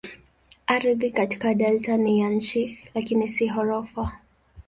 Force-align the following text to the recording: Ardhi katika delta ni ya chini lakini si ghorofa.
Ardhi 0.67 1.11
katika 1.11 1.53
delta 1.53 1.97
ni 1.97 2.19
ya 2.19 2.39
chini 2.39 2.79
lakini 2.95 3.27
si 3.27 3.49
ghorofa. 3.49 4.19